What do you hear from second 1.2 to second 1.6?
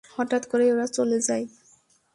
যায়।